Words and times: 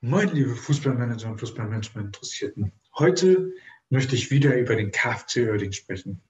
Moin, 0.00 0.28
liebe 0.28 0.54
Fußballmanager 0.54 1.28
und 1.28 1.40
Fußballmanagement-Interessierten. 1.40 2.70
Heute 2.96 3.52
möchte 3.88 4.14
ich 4.14 4.30
wieder 4.30 4.56
über 4.56 4.76
den 4.76 4.92
KfC 4.92 5.48
Oerding 5.48 5.72
sprechen. 5.72 6.22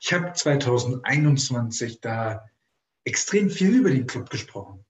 Ich 0.00 0.12
habe 0.12 0.34
2021 0.34 2.02
da 2.02 2.44
extrem 3.04 3.48
viel 3.48 3.74
über 3.74 3.88
den 3.88 4.06
Club 4.06 4.28
gesprochen. 4.28 4.84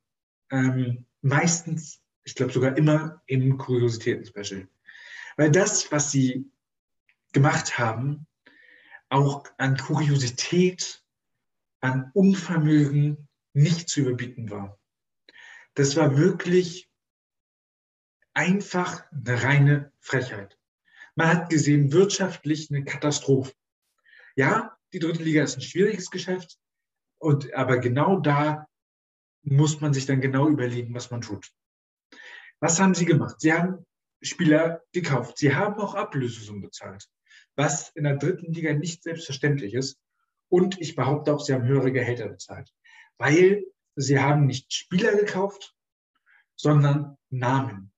Ähm, 0.51 1.07
meistens, 1.23 2.03
ich 2.25 2.35
glaube 2.35 2.53
sogar 2.53 2.77
immer 2.77 3.23
im 3.27 3.57
Kuriositäten-Special. 3.57 4.67
Weil 5.37 5.53
das, 5.53 5.93
was 5.93 6.11
sie 6.11 6.51
gemacht 7.31 7.79
haben, 7.79 8.27
auch 9.09 9.45
an 9.57 9.77
Kuriosität, 9.77 11.05
an 11.81 12.11
Unvermögen 12.15 13.29
nicht 13.53 13.89
zu 13.89 14.01
überbieten 14.01 14.51
war. 14.51 14.81
Das 15.75 15.95
war 15.95 16.19
wirklich 16.19 16.90
einfach 18.35 19.05
eine 19.13 19.43
reine 19.43 19.93
Frechheit. 20.01 20.59
Man 21.15 21.29
hat 21.29 21.51
gesehen, 21.51 21.93
wirtschaftlich 21.93 22.71
eine 22.71 22.85
Katastrophe. 22.85 23.53
Ja, 24.37 24.77
die 24.93 24.99
dritte 24.99 25.23
Liga 25.23 25.43
ist 25.43 25.57
ein 25.57 25.63
schwieriges 25.63 26.11
Geschäft, 26.11 26.59
und, 27.21 27.53
aber 27.55 27.79
genau 27.79 28.19
da 28.19 28.67
muss 29.43 29.81
man 29.81 29.93
sich 29.93 30.07
dann 30.07 30.21
genau 30.21 30.49
überlegen, 30.49 30.95
was 30.95 31.11
man 31.11 31.21
tut. 31.21 31.51
Was 32.61 32.81
haben 32.81 32.95
sie 32.95 33.05
gemacht? 33.05 33.37
Sie 33.41 33.53
haben 33.53 33.87
Spieler 34.23 34.83
gekauft. 34.93 35.39
Sie 35.39 35.55
haben 35.55 35.75
auch 35.75 35.95
Ablösesummen 35.95 36.63
bezahlt, 36.63 37.07
was 37.57 37.91
in 37.91 38.05
der 38.05 38.17
dritten 38.17 38.53
Liga 38.53 38.73
nicht 38.73 39.03
selbstverständlich 39.03 39.75
ist. 39.75 39.99
Und 40.49 40.81
ich 40.81 40.97
behaupte 40.97 41.33
auch, 41.33 41.41
sie 41.41 41.55
haben 41.55 41.67
höhere 41.67 41.93
Gehälter 41.93 42.29
bezahlt, 42.29 42.73
weil 43.19 43.65
sie 43.97 44.19
haben 44.19 44.47
nicht 44.47 44.73
Spieler 44.73 45.15
gekauft, 45.15 45.75
sondern 46.57 47.17
Namen. 47.29 47.90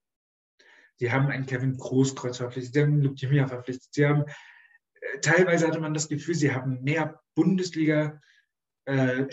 Sie 1.03 1.11
haben 1.11 1.31
einen 1.31 1.47
Kevin 1.47 1.77
Großkreuz 1.77 2.37
verpflichtet, 2.37 2.75
sie 2.75 2.81
haben 2.83 3.03
Luke 3.03 3.17
Dimia 3.17 3.49
verpflichtet, 3.49 3.93
sie 3.93 4.07
haben, 4.07 4.23
äh, 4.23 5.19
teilweise 5.21 5.67
hatte 5.67 5.81
man 5.81 5.95
das 5.95 6.09
Gefühl, 6.09 6.37
sie 6.37 6.55
haben 6.55 6.81
mehr 6.85 7.21
Bundesliga 7.35 8.21
äh, 8.85 9.27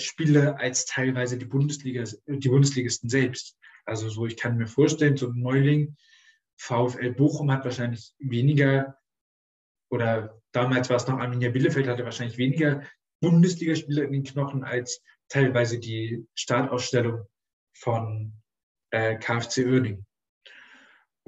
als 0.57 0.85
teilweise 0.85 1.38
die 1.38 1.45
Bundesliga, 1.45 2.05
die 2.25 2.49
Bundesligisten 2.49 3.07
selbst. 3.07 3.55
Also 3.85 4.09
so, 4.09 4.25
ich 4.25 4.35
kann 4.35 4.57
mir 4.57 4.66
vorstellen, 4.66 5.16
so 5.16 5.27
ein 5.27 5.39
Neuling, 5.39 5.95
VfL 6.57 7.11
Bochum 7.11 7.52
hat 7.52 7.66
wahrscheinlich 7.66 8.16
weniger, 8.17 8.97
oder 9.91 10.41
damals 10.51 10.89
war 10.89 10.97
es 10.97 11.05
noch 11.05 11.19
Arminia 11.19 11.51
Bielefeld, 11.51 11.88
hatte 11.88 12.03
wahrscheinlich 12.03 12.39
weniger 12.39 12.81
Bundesligaspieler 13.22 14.05
in 14.05 14.13
den 14.13 14.23
Knochen 14.23 14.63
als 14.63 15.03
teilweise 15.27 15.77
die 15.77 16.25
Startausstellung 16.33 17.27
von 17.75 18.33
äh, 18.89 19.19
KfC 19.19 19.67
Oerding. 19.67 20.03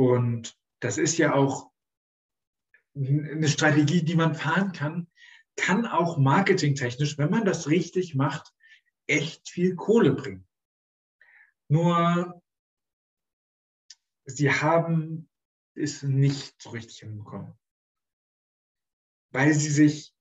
Und 0.01 0.57
das 0.79 0.97
ist 0.97 1.19
ja 1.19 1.35
auch 1.35 1.71
eine 2.95 3.47
Strategie, 3.47 4.01
die 4.01 4.15
man 4.15 4.33
fahren 4.33 4.71
kann, 4.71 5.07
kann 5.55 5.85
auch 5.85 6.17
marketingtechnisch, 6.17 7.19
wenn 7.19 7.29
man 7.29 7.45
das 7.45 7.67
richtig 7.67 8.15
macht, 8.15 8.51
echt 9.05 9.47
viel 9.47 9.75
Kohle 9.75 10.13
bringen. 10.13 10.47
Nur 11.67 12.41
sie 14.25 14.51
haben 14.51 15.29
es 15.75 16.01
nicht 16.01 16.59
so 16.59 16.71
richtig 16.71 17.01
hinbekommen, 17.01 17.53
weil 19.29 19.53
sie 19.53 19.69
sich 19.69 20.15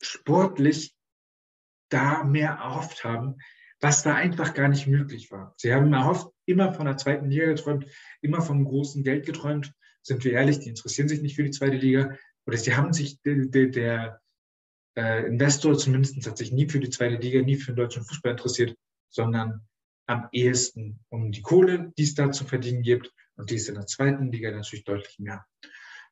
sportlich 0.00 0.96
da 1.90 2.24
mehr 2.24 2.52
erhofft 2.52 3.04
haben, 3.04 3.36
was 3.82 4.04
da 4.04 4.14
einfach 4.14 4.54
gar 4.54 4.68
nicht 4.68 4.86
möglich 4.86 5.32
war. 5.32 5.54
Sie 5.58 5.74
haben 5.74 5.92
erhofft, 5.92 6.28
immer 6.46 6.72
von 6.72 6.86
der 6.86 6.96
zweiten 6.96 7.28
Liga 7.28 7.46
geträumt, 7.46 7.86
immer 8.20 8.40
vom 8.40 8.64
großen 8.64 9.02
Geld 9.02 9.26
geträumt. 9.26 9.74
Sind 10.02 10.24
wir 10.24 10.32
ehrlich, 10.32 10.60
die 10.60 10.68
interessieren 10.68 11.08
sich 11.08 11.20
nicht 11.20 11.34
für 11.34 11.42
die 11.42 11.50
zweite 11.50 11.76
Liga. 11.76 12.16
Oder 12.46 12.56
sie 12.56 12.76
haben 12.76 12.92
sich, 12.92 13.20
der, 13.22 13.46
der, 13.46 13.66
der 13.66 14.20
äh, 14.96 15.26
Investor 15.26 15.76
zumindest 15.76 16.24
hat 16.26 16.38
sich 16.38 16.52
nie 16.52 16.68
für 16.68 16.78
die 16.78 16.90
zweite 16.90 17.16
Liga, 17.16 17.42
nie 17.42 17.56
für 17.56 17.72
den 17.72 17.76
deutschen 17.76 18.04
Fußball 18.04 18.32
interessiert, 18.32 18.76
sondern 19.10 19.66
am 20.06 20.28
ehesten 20.30 21.00
um 21.08 21.32
die 21.32 21.42
Kohle, 21.42 21.92
die 21.98 22.04
es 22.04 22.14
da 22.14 22.30
zu 22.30 22.44
verdienen 22.44 22.82
gibt. 22.82 23.12
Und 23.34 23.50
die 23.50 23.56
ist 23.56 23.68
in 23.68 23.74
der 23.74 23.86
zweiten 23.86 24.30
Liga 24.30 24.52
natürlich 24.52 24.84
deutlich 24.84 25.18
mehr. 25.18 25.44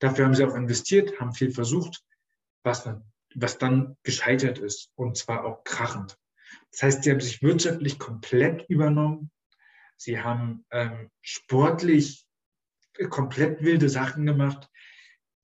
Dafür 0.01 0.25
haben 0.25 0.35
sie 0.35 0.45
auch 0.45 0.57
investiert, 0.57 1.21
haben 1.21 1.35
viel 1.35 1.53
versucht, 1.53 2.03
was, 2.65 2.89
was 3.35 3.59
dann 3.59 3.97
gescheitert 4.03 4.59
ist. 4.59 4.91
Und 4.97 5.17
zwar 5.17 5.45
auch 5.45 5.63
krachend. 5.63 6.17
Das 6.73 6.83
heißt, 6.83 7.05
sie 7.05 7.11
haben 7.11 7.21
sich 7.21 7.43
wirtschaftlich 7.43 7.99
komplett 7.99 8.69
übernommen. 8.69 9.31
Sie 9.97 10.21
haben 10.21 10.65
ähm, 10.71 11.11
sportlich 11.21 12.27
komplett 13.11 13.63
wilde 13.63 13.89
Sachen 13.89 14.27
gemacht. 14.27 14.69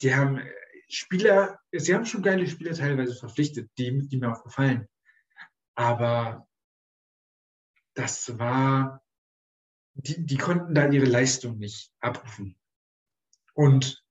Die 0.03 0.15
haben 0.15 0.39
äh, 0.39 0.53
Spieler, 0.89 1.59
sie 1.72 1.95
haben 1.95 2.06
schon 2.06 2.22
geile 2.22 2.47
Spieler 2.47 2.72
teilweise 2.72 3.15
verpflichtet, 3.16 3.71
die, 3.77 4.06
die 4.09 4.19
mir 4.19 4.33
auch 4.33 4.45
gefallen. 4.45 4.89
Aber 5.75 6.47
das 7.95 8.39
war, 8.39 9.03
die, 9.95 10.25
die 10.25 10.37
konnten 10.37 10.75
da 10.75 10.89
ihre 10.89 11.06
Leistung 11.06 11.59
nicht 11.59 11.93
abrufen. 12.00 12.56
Und 13.55 14.05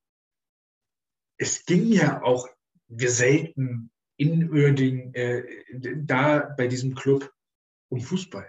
es 1.37 1.65
ging 1.65 1.91
ja 1.91 2.21
auch 2.23 2.47
selten 2.89 3.91
in 4.17 4.49
Uerding, 4.49 5.13
äh, 5.13 5.43
da 5.97 6.53
bei 6.57 6.67
diesem 6.67 6.95
Club 6.95 7.31
um 7.89 8.01
Fußball. 8.01 8.47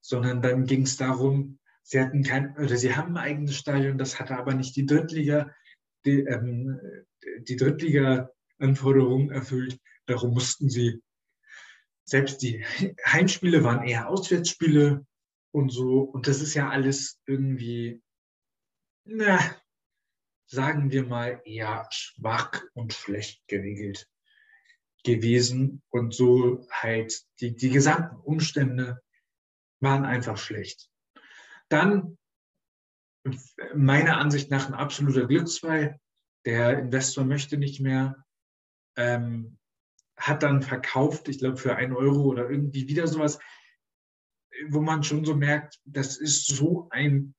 Sondern 0.00 0.42
dann 0.42 0.66
ging 0.66 0.82
es 0.82 0.96
darum, 0.96 1.58
sie 1.82 2.00
hatten 2.00 2.22
kein, 2.22 2.56
oder 2.56 2.76
sie 2.76 2.94
haben 2.94 3.16
ein 3.16 3.24
eigenes 3.24 3.56
Stadion, 3.56 3.98
das 3.98 4.18
hatte 4.18 4.36
aber 4.36 4.54
nicht 4.54 4.76
die 4.76 4.86
Drittliga, 4.86 5.54
die, 6.04 6.20
ähm, 6.20 6.80
die 7.40 7.56
Drittliga-Anforderungen 7.56 9.30
erfüllt. 9.30 9.80
Darum 10.06 10.34
mussten 10.34 10.68
sie, 10.68 11.02
selbst 12.04 12.42
die 12.42 12.64
Heimspiele 13.06 13.64
waren 13.64 13.86
eher 13.86 14.08
Auswärtsspiele 14.08 15.04
und 15.52 15.70
so. 15.70 16.00
Und 16.02 16.28
das 16.28 16.40
ist 16.40 16.54
ja 16.54 16.68
alles 16.68 17.20
irgendwie, 17.26 18.00
na, 19.04 19.38
sagen 20.46 20.92
wir 20.92 21.04
mal, 21.04 21.40
eher 21.44 21.88
schwach 21.90 22.62
und 22.74 22.92
schlecht 22.92 23.46
geregelt 23.48 24.08
gewesen 25.06 25.82
und 25.90 26.12
so 26.12 26.66
halt 26.70 27.24
die, 27.40 27.56
die 27.56 27.70
gesamten 27.70 28.16
Umstände 28.16 29.00
waren 29.80 30.04
einfach 30.04 30.36
schlecht. 30.36 30.90
Dann 31.68 32.18
meiner 33.74 34.18
Ansicht 34.18 34.50
nach 34.50 34.66
ein 34.66 34.74
absoluter 34.74 35.26
Glücksfall. 35.26 36.00
Der 36.44 36.78
Investor 36.78 37.24
möchte 37.24 37.56
nicht 37.56 37.80
mehr, 37.80 38.24
ähm, 38.96 39.58
hat 40.16 40.42
dann 40.42 40.62
verkauft, 40.62 41.28
ich 41.28 41.38
glaube 41.38 41.56
für 41.56 41.76
einen 41.76 41.92
Euro 41.92 42.22
oder 42.24 42.50
irgendwie 42.50 42.88
wieder 42.88 43.06
sowas, 43.06 43.38
wo 44.68 44.80
man 44.80 45.02
schon 45.02 45.24
so 45.24 45.34
merkt, 45.34 45.80
das 45.84 46.16
ist 46.16 46.46
so 46.46 46.88
ein 46.90 47.34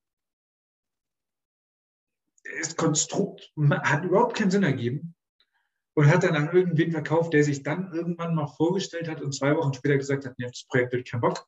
das 2.60 2.78
Konstrukt, 2.78 3.52
hat 3.58 4.06
überhaupt 4.06 4.38
keinen 4.38 4.52
Sinn 4.52 4.64
ergeben 4.64 5.17
und 5.98 6.08
hat 6.10 6.24
dann 6.24 6.36
an 6.36 6.54
irgendwen 6.54 6.92
verkauft, 6.92 7.34
der 7.34 7.44
sich 7.44 7.64
dann 7.64 7.92
irgendwann 7.92 8.36
mal 8.36 8.46
vorgestellt 8.46 9.10
hat 9.10 9.20
und 9.20 9.34
zwei 9.34 9.56
Wochen 9.56 9.74
später 9.74 9.98
gesagt 9.98 10.28
hat, 10.28 10.38
nee, 10.38 10.46
das 10.46 10.64
Projekt 10.70 10.94
wird 10.94 11.10
kein 11.10 11.22
Bock. 11.22 11.48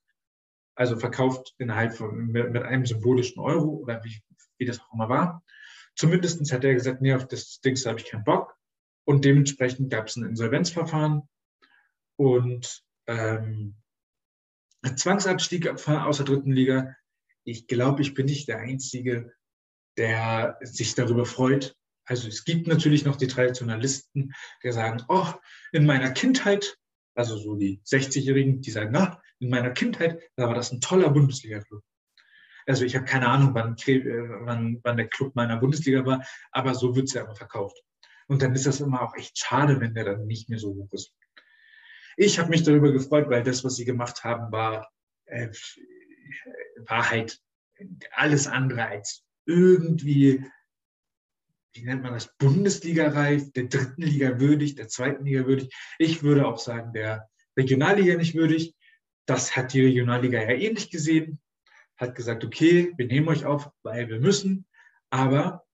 Also 0.74 0.98
verkauft 0.98 1.54
innerhalb 1.60 1.94
von 1.94 2.26
mit, 2.32 2.52
mit 2.52 2.64
einem 2.64 2.84
symbolischen 2.84 3.40
Euro 3.42 3.68
oder 3.68 4.04
wie, 4.04 4.20
wie 4.58 4.66
das 4.66 4.80
auch 4.80 4.92
immer 4.92 5.08
war. 5.08 5.44
Zumindest 5.96 6.52
hat 6.52 6.64
er 6.64 6.74
gesagt, 6.74 7.00
nee, 7.00 7.14
auf 7.14 7.28
das 7.28 7.62
Ding 7.62 7.76
habe 7.76 8.00
ich 8.00 8.08
keinen 8.08 8.24
Bock. 8.24 8.58
Und 9.06 9.24
dementsprechend 9.24 9.92
gab 9.92 10.08
es 10.08 10.16
ein 10.16 10.26
Insolvenzverfahren 10.26 11.30
und 12.16 12.84
ähm, 13.06 13.76
Zwangsabstieg 14.96 15.68
aus 15.88 16.18
der 16.18 16.26
dritten 16.26 16.54
Liga. 16.54 16.96
Ich 17.44 17.68
glaube, 17.68 18.02
ich 18.02 18.16
bin 18.16 18.26
nicht 18.26 18.48
der 18.48 18.58
Einzige, 18.58 19.32
der 19.96 20.58
sich 20.64 20.96
darüber 20.96 21.28
freut, 21.28 21.78
also 22.10 22.28
es 22.28 22.44
gibt 22.44 22.66
natürlich 22.66 23.06
noch 23.06 23.18
die 23.18 23.28
Traditionalisten, 23.28 24.34
die 24.64 24.72
sagen, 24.72 25.04
oh, 25.10 25.28
in 25.72 25.86
meiner 25.86 26.10
Kindheit, 26.10 26.76
also 27.14 27.38
so 27.38 27.56
die 27.56 27.82
60-Jährigen, 27.86 28.62
die 28.62 28.72
sagen, 28.72 28.90
na, 28.92 29.22
in 29.38 29.50
meiner 29.50 29.70
Kindheit, 29.70 30.20
da 30.36 30.48
war 30.48 30.56
das 30.56 30.72
ein 30.72 30.82
toller 30.82 31.12
Bundesliga-Club. 31.12 31.84
Also 32.66 32.84
ich 32.84 32.96
habe 32.96 33.06
keine 33.06 33.28
Ahnung, 33.28 33.54
wann, 33.54 33.76
äh, 33.86 34.04
wann, 34.42 34.80
wann, 34.84 34.98
der 34.98 35.08
Club 35.08 35.36
meiner 35.36 35.58
Bundesliga 35.58 36.04
war, 36.04 36.26
aber 36.52 36.74
so 36.74 36.96
wird 36.96 37.10
es 37.10 37.14
ja 37.14 37.24
immer 37.24 37.36
verkauft. 37.36 37.80
Und 38.28 38.42
dann 38.42 38.56
ist 38.56 38.66
das 38.66 38.82
immer 38.82 39.04
auch 39.04 39.16
echt 39.16 39.38
schade, 39.38 39.80
wenn 39.80 39.94
der 39.94 40.06
dann 40.06 40.26
nicht 40.26 40.50
mehr 40.50 40.60
so 40.60 40.70
hoch 40.70 40.92
ist. 40.92 41.14
Ich 42.18 42.40
habe 42.40 42.50
mich 42.50 42.64
darüber 42.64 42.92
gefreut, 42.92 43.30
weil 43.30 43.44
das, 43.44 43.64
was 43.64 43.76
sie 43.76 43.86
gemacht 43.86 44.24
haben, 44.24 44.52
war, 44.52 44.90
äh, 45.26 45.50
war 46.88 47.12
halt 47.12 47.40
alles 48.14 48.48
andere 48.48 48.88
als 48.88 49.24
irgendwie 49.46 50.44
wie 51.74 51.84
nennt 51.84 52.04
man 52.04 52.14
das, 52.14 52.36
Bundesliga-reif, 52.38 53.52
der 53.54 53.66
dritten 53.66 54.02
Liga 54.02 54.40
würdig, 54.40 54.76
der 54.76 54.88
zweiten 54.88 55.26
Liga 55.26 55.46
würdig. 55.46 55.74
Ich 55.98 56.24
würde 56.24 56.48
auch 56.48 56.58
sagen, 56.58 56.94
der 56.94 57.30
Regionalliga 57.58 58.16
nicht 58.16 58.36
würdig. 58.36 58.76
Das 59.26 59.56
hat 59.56 59.74
die 59.74 59.84
Regionalliga 59.84 60.42
ja 60.42 60.52
ähnlich 60.52 60.90
gesehen, 60.90 61.40
hat 61.98 62.16
gesagt, 62.16 62.44
okay, 62.44 62.94
wir 62.98 63.06
nehmen 63.06 63.28
euch 63.28 63.46
auf, 63.46 63.70
weil 63.84 64.10
wir 64.10 64.20
müssen, 64.20 64.66
aber 65.10 65.66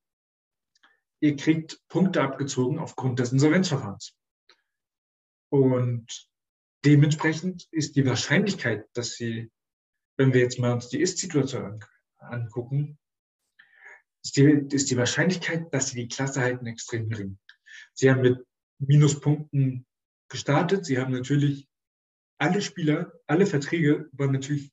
ihr 1.21 1.35
kriegt 1.35 1.81
Punkte 1.87 2.21
abgezogen 2.21 2.79
aufgrund 2.79 3.19
des 3.19 3.31
Insolvenzverfahrens. 3.31 4.15
Und 5.49 6.27
dementsprechend 6.83 7.67
ist 7.71 7.95
die 7.95 8.05
Wahrscheinlichkeit, 8.05 8.85
dass 8.93 9.13
sie, 9.13 9.51
wenn 10.17 10.33
wir 10.33 10.41
jetzt 10.41 10.59
mal 10.59 10.73
uns 10.73 10.89
die 10.89 10.99
Ist-Situation 10.99 11.79
angucken, 12.17 12.97
ist 14.25 14.37
die, 14.37 14.75
ist 14.75 14.89
die 14.89 14.97
Wahrscheinlichkeit, 14.97 15.71
dass 15.71 15.89
sie 15.89 16.01
die 16.01 16.07
Klasse 16.07 16.41
halten, 16.41 16.65
extrem 16.65 17.09
gering. 17.09 17.37
Sie 17.93 18.09
haben 18.09 18.21
mit 18.21 18.43
Minuspunkten 18.79 19.85
gestartet. 20.29 20.83
Sie 20.85 20.97
haben 20.97 21.13
natürlich 21.13 21.69
alle 22.39 22.61
Spieler, 22.61 23.13
alle 23.27 23.45
Verträge 23.45 24.09
waren 24.13 24.31
natürlich 24.31 24.71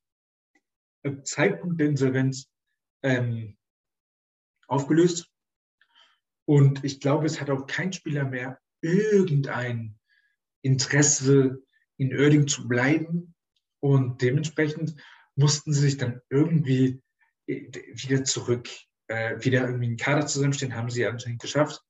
am 1.04 1.22
Zeitpunkt 1.24 1.78
der 1.78 1.88
Insolvenz 1.88 2.48
ähm, 3.02 3.58
aufgelöst. 4.68 5.30
Und 6.46 6.82
ich 6.82 6.98
glaube, 7.00 7.26
es 7.26 7.38
hat 7.40 7.50
auch 7.50 7.66
kein 7.66 7.92
Spieler 7.92 8.24
mehr 8.24 8.58
irgendein 8.80 9.98
Interesse, 10.62 11.62
in 11.98 12.16
Oerding 12.16 12.48
zu 12.48 12.66
bleiben. 12.66 13.34
Und 13.80 14.22
dementsprechend 14.22 14.94
mussten 15.36 15.74
sie 15.74 15.82
sich 15.82 15.98
dann 15.98 16.22
irgendwie 16.30 17.02
äh, 17.46 17.70
wieder 17.94 18.24
zurück, 18.24 18.70
äh, 19.12 19.44
wieder 19.44 19.66
irgendwie 19.66 19.86
einen 19.86 19.96
Kader 19.96 20.26
zusammenstellen, 20.26 20.74
haben 20.74 20.90
sie 20.90 21.06
anscheinend 21.06 21.42
geschafft. 21.42 21.82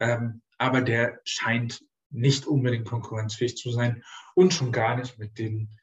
Ähm, 0.00 0.42
aber 0.56 0.82
der 0.82 1.20
scheint 1.24 1.84
nicht 2.10 2.46
unbedingt 2.46 2.86
konkurrenzfähig 2.86 3.56
zu 3.56 3.72
sein 3.72 4.04
und 4.36 4.54
schon 4.54 4.70
gar 4.70 4.96
nicht 4.96 5.18
mit 5.18 5.38
den 5.38 5.76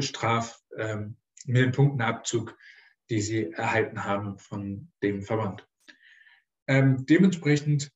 Straf, 0.00 0.62
ähm, 0.78 1.16
mit 1.44 1.62
dem 1.62 1.72
Punktenabzug, 1.72 2.56
die 3.10 3.20
sie 3.20 3.52
erhalten 3.52 4.04
haben 4.04 4.38
von 4.38 4.90
dem 5.02 5.22
Verband. 5.22 5.68
Ähm, 6.66 7.04
dementsprechend 7.06 7.92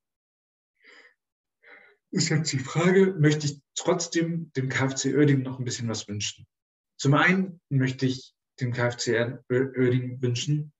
ist 2.10 2.28
jetzt 2.28 2.52
die 2.52 2.58
Frage, 2.58 3.14
möchte 3.18 3.46
ich 3.46 3.62
trotzdem 3.74 4.52
dem 4.52 4.68
KfC 4.68 5.14
Oerding 5.14 5.42
noch 5.42 5.58
ein 5.58 5.64
bisschen 5.64 5.88
was 5.88 6.06
wünschen? 6.06 6.46
Zum 6.98 7.14
einen 7.14 7.60
möchte 7.70 8.04
ich 8.04 8.34
dem 8.60 8.72
KfC 8.72 9.38
Oerding 9.48 10.20
wünschen, 10.20 10.72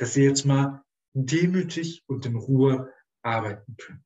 dass 0.00 0.14
sie 0.14 0.24
jetzt 0.24 0.46
mal 0.46 0.82
demütig 1.12 2.04
und 2.06 2.24
in 2.24 2.34
Ruhe 2.34 2.90
arbeiten 3.20 3.76
können. 3.76 4.02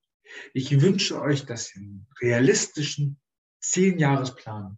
Ich 0.52 0.80
wünsche 0.80 1.22
euch, 1.22 1.46
dass 1.46 1.72
ihr 1.76 1.82
einen 1.82 2.08
realistischen 2.20 3.20
Zehn-Jahresplan 3.60 4.76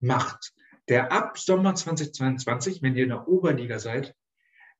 macht, 0.00 0.54
der 0.88 1.12
ab 1.12 1.38
Sommer 1.38 1.74
2022, 1.74 2.80
wenn 2.80 2.96
ihr 2.96 3.02
in 3.02 3.10
der 3.10 3.28
Oberliga 3.28 3.78
seid, 3.78 4.16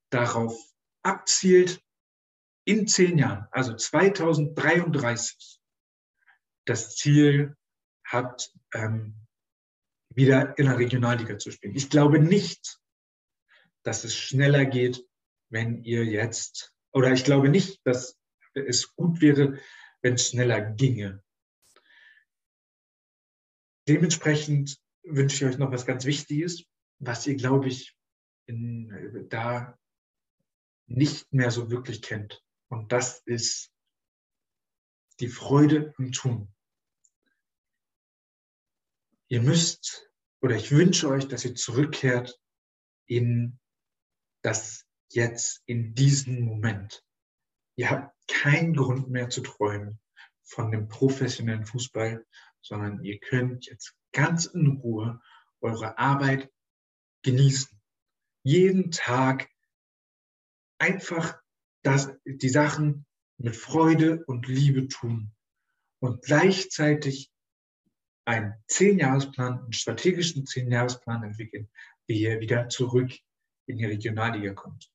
darauf 0.08 0.58
abzielt, 1.02 1.82
in 2.64 2.86
zehn 2.86 3.18
Jahren, 3.18 3.46
also 3.50 3.74
2033, 3.74 5.60
das 6.64 6.96
Ziel 6.96 7.54
hat, 8.02 8.50
ähm, 8.72 9.26
wieder 10.08 10.56
in 10.58 10.64
der 10.66 10.78
Regionalliga 10.78 11.36
zu 11.36 11.50
spielen. 11.50 11.74
Ich 11.74 11.90
glaube 11.90 12.18
nicht, 12.18 12.80
dass 13.82 14.04
es 14.04 14.16
schneller 14.16 14.64
geht, 14.64 15.04
wenn 15.50 15.84
ihr 15.84 16.04
jetzt, 16.04 16.72
oder 16.92 17.12
ich 17.12 17.24
glaube 17.24 17.48
nicht, 17.48 17.80
dass 17.84 18.18
es 18.54 18.94
gut 18.94 19.20
wäre, 19.20 19.58
wenn 20.02 20.14
es 20.14 20.28
schneller 20.28 20.60
ginge. 20.60 21.22
Dementsprechend 23.88 24.80
wünsche 25.02 25.36
ich 25.36 25.52
euch 25.52 25.58
noch 25.58 25.72
was 25.72 25.86
ganz 25.86 26.04
Wichtiges, 26.04 26.64
was 26.98 27.26
ihr, 27.26 27.36
glaube 27.36 27.68
ich, 27.68 27.96
in, 28.46 29.26
da 29.28 29.78
nicht 30.86 31.32
mehr 31.32 31.50
so 31.50 31.70
wirklich 31.70 32.02
kennt. 32.02 32.42
Und 32.68 32.92
das 32.92 33.20
ist 33.24 33.72
die 35.20 35.28
Freude 35.28 35.92
im 35.98 36.12
Tun. 36.12 36.52
Ihr 39.28 39.42
müsst 39.42 40.10
oder 40.40 40.56
ich 40.56 40.70
wünsche 40.70 41.08
euch, 41.08 41.28
dass 41.28 41.44
ihr 41.44 41.54
zurückkehrt 41.54 42.40
in 43.06 43.58
das 44.42 44.86
Jetzt, 45.12 45.62
in 45.66 45.94
diesen 45.94 46.42
Moment. 46.42 47.04
Ihr 47.76 47.90
habt 47.90 48.14
keinen 48.28 48.74
Grund 48.74 49.10
mehr 49.10 49.28
zu 49.28 49.40
träumen 49.40 49.98
von 50.44 50.70
dem 50.70 50.86
professionellen 50.86 51.66
Fußball, 51.66 52.24
sondern 52.62 53.02
ihr 53.02 53.18
könnt 53.18 53.66
jetzt 53.66 53.96
ganz 54.12 54.46
in 54.46 54.68
Ruhe 54.68 55.20
eure 55.60 55.98
Arbeit 55.98 56.48
genießen. 57.22 57.80
Jeden 58.44 58.92
Tag 58.92 59.48
einfach 60.78 61.40
das, 61.82 62.12
die 62.24 62.48
Sachen 62.48 63.04
mit 63.36 63.56
Freude 63.56 64.24
und 64.26 64.46
Liebe 64.46 64.86
tun 64.86 65.32
und 65.98 66.22
gleichzeitig 66.22 67.32
einen 68.24 68.54
Zehnjahresplan, 68.68 69.60
einen 69.60 69.72
strategischen 69.72 70.46
Zehnjahresplan 70.46 71.24
entwickeln, 71.24 71.68
wie 72.06 72.20
ihr 72.20 72.40
wieder 72.40 72.68
zurück 72.68 73.12
in 73.66 73.78
die 73.78 73.86
Regionalliga 73.86 74.52
kommt. 74.52 74.89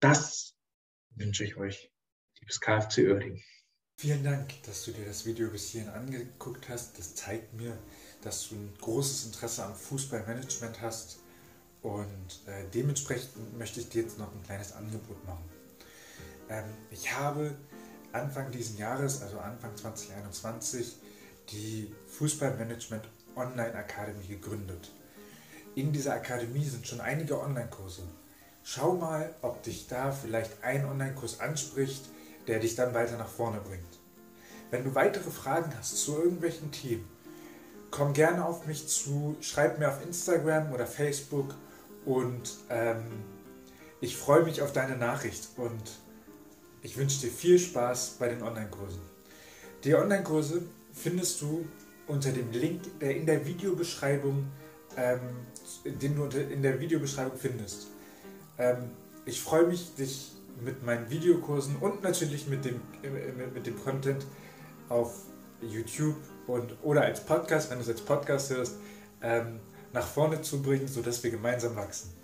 Das 0.00 0.54
wünsche 1.10 1.44
ich 1.44 1.58
euch, 1.58 1.92
liebes 2.40 2.58
KFC 2.58 3.00
Oerding. 3.10 3.42
Vielen 3.98 4.24
Dank, 4.24 4.62
dass 4.62 4.86
du 4.86 4.92
dir 4.92 5.04
das 5.04 5.26
Video 5.26 5.50
bis 5.50 5.68
hierhin 5.68 5.90
angeguckt 5.90 6.70
hast. 6.70 6.98
Das 6.98 7.14
zeigt 7.14 7.52
mir, 7.52 7.78
dass 8.22 8.48
du 8.48 8.54
ein 8.54 8.72
großes 8.80 9.26
Interesse 9.26 9.62
am 9.62 9.74
Fußballmanagement 9.74 10.80
hast 10.80 11.18
und 11.82 12.40
äh, 12.46 12.64
dementsprechend 12.72 13.58
möchte 13.58 13.80
ich 13.80 13.90
dir 13.90 14.00
jetzt 14.00 14.18
noch 14.18 14.32
ein 14.32 14.42
kleines 14.42 14.72
Angebot 14.72 15.22
machen. 15.26 15.44
Ähm, 16.48 16.64
ich 16.90 17.14
habe 17.14 17.54
Anfang 18.12 18.50
dieses 18.52 18.78
Jahres, 18.78 19.20
also 19.20 19.38
Anfang 19.38 19.76
2021, 19.76 20.96
die 21.50 21.94
Fußballmanagement 22.06 23.06
Online 23.36 23.74
Akademie 23.74 24.28
gegründet. 24.28 24.94
In 25.74 25.92
dieser 25.92 26.14
Akademie 26.14 26.64
sind 26.64 26.86
schon 26.86 27.02
einige 27.02 27.38
Online-Kurse 27.38 28.08
Schau 28.62 28.94
mal, 28.94 29.34
ob 29.42 29.62
dich 29.62 29.88
da 29.88 30.12
vielleicht 30.12 30.62
ein 30.62 30.84
Online-Kurs 30.84 31.40
anspricht, 31.40 32.04
der 32.46 32.60
dich 32.60 32.74
dann 32.74 32.94
weiter 32.94 33.16
nach 33.16 33.28
vorne 33.28 33.60
bringt. 33.60 33.98
Wenn 34.70 34.84
du 34.84 34.94
weitere 34.94 35.30
Fragen 35.30 35.72
hast 35.76 35.96
zu 35.96 36.16
irgendwelchen 36.22 36.70
Themen, 36.70 37.08
komm 37.90 38.12
gerne 38.12 38.44
auf 38.44 38.66
mich 38.66 38.86
zu, 38.86 39.36
schreib 39.40 39.78
mir 39.78 39.88
auf 39.88 40.04
Instagram 40.04 40.72
oder 40.72 40.86
Facebook 40.86 41.54
und 42.04 42.56
ähm, 42.68 43.04
ich 44.00 44.16
freue 44.16 44.44
mich 44.44 44.62
auf 44.62 44.72
deine 44.72 44.96
Nachricht 44.96 45.48
und 45.56 45.98
ich 46.82 46.96
wünsche 46.96 47.20
dir 47.20 47.30
viel 47.30 47.58
Spaß 47.58 48.16
bei 48.18 48.28
den 48.28 48.42
Online-Kursen. 48.42 49.02
Die 49.84 49.94
Online-Kurse 49.94 50.62
findest 50.92 51.40
du 51.42 51.66
unter 52.06 52.32
dem 52.32 52.50
Link, 52.52 52.98
der 53.00 53.16
in 53.16 53.26
der 53.26 53.44
Videobeschreibung, 53.44 54.46
ähm, 54.96 55.20
den 55.84 56.16
du 56.16 56.24
in 56.24 56.62
der 56.62 56.80
Videobeschreibung 56.80 57.38
findest. 57.38 57.88
Ähm, 58.60 58.90
ich 59.24 59.40
freue 59.40 59.66
mich, 59.66 59.94
dich 59.94 60.32
mit 60.60 60.84
meinen 60.84 61.08
Videokursen 61.08 61.76
und 61.76 62.02
natürlich 62.02 62.46
mit 62.46 62.64
dem, 62.64 62.80
mit 63.54 63.66
dem 63.66 63.82
Content 63.82 64.26
auf 64.88 65.14
YouTube 65.62 66.16
und 66.46 66.76
oder 66.82 67.02
als 67.02 67.24
Podcast, 67.24 67.70
wenn 67.70 67.78
du 67.78 67.82
es 67.82 67.88
als 67.88 68.02
Podcast 68.02 68.50
hörst, 68.50 68.76
ähm, 69.22 69.60
nach 69.92 70.06
vorne 70.06 70.42
zu 70.42 70.62
bringen, 70.62 70.86
sodass 70.86 71.22
wir 71.22 71.30
gemeinsam 71.30 71.76
wachsen. 71.76 72.19